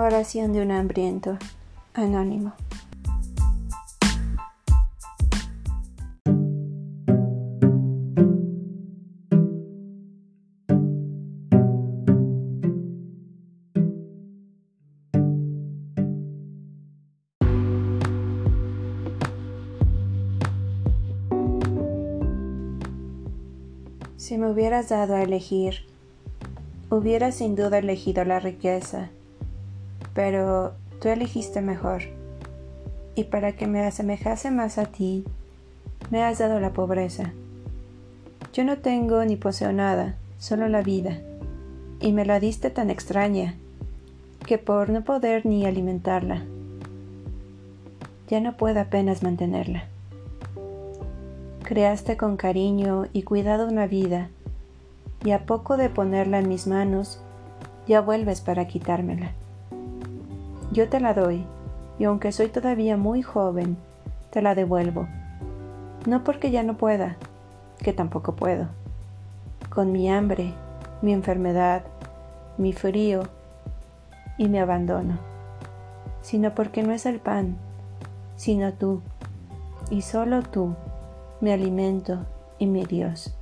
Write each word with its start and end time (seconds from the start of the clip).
Oración 0.00 0.52
de 0.52 0.62
un 0.62 0.70
hambriento. 0.70 1.38
Anónimo. 1.92 2.52
Si 24.16 24.38
me 24.38 24.48
hubieras 24.48 24.90
dado 24.90 25.16
a 25.16 25.22
elegir, 25.22 25.86
hubiera 26.88 27.32
sin 27.32 27.56
duda 27.56 27.78
elegido 27.78 28.24
la 28.24 28.38
riqueza 28.38 29.10
pero 30.18 30.72
tú 31.00 31.10
elegiste 31.10 31.60
mejor. 31.60 32.02
Y 33.14 33.22
para 33.22 33.52
que 33.52 33.68
me 33.68 33.86
asemejase 33.86 34.50
más 34.50 34.76
a 34.76 34.86
ti, 34.86 35.22
me 36.10 36.24
has 36.24 36.38
dado 36.38 36.58
la 36.58 36.72
pobreza. 36.72 37.30
Yo 38.52 38.64
no 38.64 38.78
tengo 38.78 39.24
ni 39.24 39.36
poseo 39.36 39.72
nada, 39.72 40.16
solo 40.40 40.68
la 40.68 40.82
vida, 40.82 41.18
y 42.00 42.10
me 42.10 42.24
la 42.24 42.40
diste 42.40 42.68
tan 42.68 42.90
extraña, 42.90 43.54
que 44.44 44.58
por 44.58 44.90
no 44.90 45.04
poder 45.04 45.46
ni 45.46 45.66
alimentarla, 45.66 46.42
ya 48.26 48.40
no 48.40 48.56
puedo 48.56 48.80
apenas 48.80 49.22
mantenerla. 49.22 49.84
Creaste 51.62 52.16
con 52.16 52.36
cariño 52.36 53.06
y 53.12 53.22
cuidado 53.22 53.68
una 53.68 53.86
vida, 53.86 54.30
y 55.24 55.30
a 55.30 55.46
poco 55.46 55.76
de 55.76 55.88
ponerla 55.90 56.40
en 56.40 56.48
mis 56.48 56.66
manos, 56.66 57.20
ya 57.86 58.00
vuelves 58.00 58.40
para 58.40 58.66
quitármela. 58.66 59.30
Yo 60.70 60.88
te 60.90 61.00
la 61.00 61.14
doy, 61.14 61.46
y 61.98 62.04
aunque 62.04 62.30
soy 62.30 62.48
todavía 62.48 62.98
muy 62.98 63.22
joven, 63.22 63.78
te 64.30 64.42
la 64.42 64.54
devuelvo. 64.54 65.08
No 66.06 66.24
porque 66.24 66.50
ya 66.50 66.62
no 66.62 66.76
pueda, 66.76 67.16
que 67.78 67.94
tampoco 67.94 68.36
puedo. 68.36 68.68
Con 69.70 69.92
mi 69.92 70.10
hambre, 70.10 70.52
mi 71.00 71.14
enfermedad, 71.14 71.84
mi 72.58 72.74
frío 72.74 73.22
y 74.36 74.48
mi 74.48 74.58
abandono, 74.58 75.18
sino 76.20 76.54
porque 76.54 76.82
no 76.82 76.92
es 76.92 77.06
el 77.06 77.18
pan, 77.18 77.56
sino 78.36 78.74
tú, 78.74 79.00
y 79.88 80.02
solo 80.02 80.42
tú, 80.42 80.74
mi 81.40 81.50
alimento 81.50 82.26
y 82.58 82.66
mi 82.66 82.84
Dios. 82.84 83.34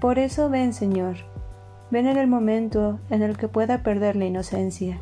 Por 0.00 0.20
eso 0.20 0.48
ven, 0.48 0.72
Señor, 0.72 1.16
ven 1.90 2.06
en 2.06 2.16
el 2.16 2.28
momento 2.28 3.00
en 3.10 3.22
el 3.22 3.36
que 3.36 3.48
pueda 3.48 3.82
perder 3.82 4.14
la 4.14 4.26
inocencia 4.26 5.00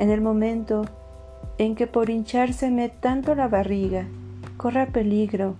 en 0.00 0.08
el 0.08 0.22
momento 0.22 0.86
en 1.58 1.76
que 1.76 1.86
por 1.86 2.08
hinchárseme 2.08 2.88
tanto 2.88 3.34
la 3.34 3.48
barriga 3.48 4.06
corra 4.56 4.86
peligro 4.86 5.56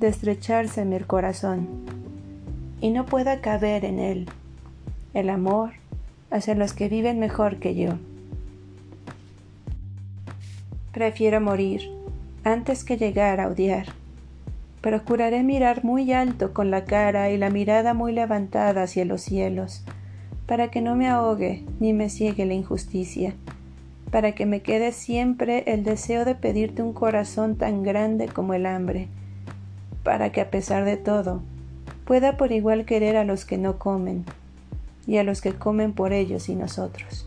de 0.00 0.08
estrechárseme 0.08 0.96
el 0.96 1.06
corazón 1.06 1.68
y 2.80 2.88
no 2.88 3.04
pueda 3.04 3.42
caber 3.42 3.84
en 3.84 3.98
él 3.98 4.26
el 5.12 5.28
amor 5.28 5.72
hacia 6.30 6.54
los 6.54 6.72
que 6.72 6.88
viven 6.88 7.18
mejor 7.18 7.56
que 7.56 7.74
yo. 7.74 7.90
Prefiero 10.92 11.42
morir 11.42 11.82
antes 12.42 12.84
que 12.84 12.96
llegar 12.96 13.38
a 13.38 13.48
odiar. 13.48 13.88
Procuraré 14.80 15.42
mirar 15.42 15.84
muy 15.84 16.10
alto 16.12 16.54
con 16.54 16.70
la 16.70 16.86
cara 16.86 17.30
y 17.30 17.36
la 17.36 17.50
mirada 17.50 17.92
muy 17.92 18.12
levantada 18.12 18.84
hacia 18.84 19.04
los 19.04 19.20
cielos, 19.20 19.84
para 20.46 20.70
que 20.70 20.80
no 20.80 20.96
me 20.96 21.06
ahogue 21.06 21.64
ni 21.80 21.92
me 21.92 22.08
ciegue 22.08 22.46
la 22.46 22.54
injusticia 22.54 23.34
para 24.14 24.30
que 24.30 24.46
me 24.46 24.62
quede 24.62 24.92
siempre 24.92 25.64
el 25.66 25.82
deseo 25.82 26.24
de 26.24 26.36
pedirte 26.36 26.82
un 26.82 26.92
corazón 26.92 27.56
tan 27.56 27.82
grande 27.82 28.28
como 28.28 28.54
el 28.54 28.64
hambre, 28.64 29.08
para 30.04 30.30
que 30.30 30.40
a 30.40 30.50
pesar 30.52 30.84
de 30.84 30.96
todo 30.96 31.42
pueda 32.04 32.36
por 32.36 32.52
igual 32.52 32.84
querer 32.84 33.16
a 33.16 33.24
los 33.24 33.44
que 33.44 33.58
no 33.58 33.76
comen 33.76 34.24
y 35.08 35.16
a 35.16 35.24
los 35.24 35.40
que 35.40 35.54
comen 35.54 35.94
por 35.94 36.12
ellos 36.12 36.48
y 36.48 36.54
nosotros. 36.54 37.26